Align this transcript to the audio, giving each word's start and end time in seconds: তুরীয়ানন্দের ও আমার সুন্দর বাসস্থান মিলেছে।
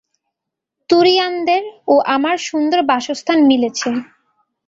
তুরীয়ানন্দের 0.89 1.63
ও 1.87 1.95
আমার 2.15 2.35
সুন্দর 2.47 2.79
বাসস্থান 2.91 3.39
মিলেছে। 3.49 3.89